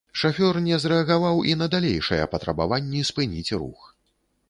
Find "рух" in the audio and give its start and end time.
3.61-3.89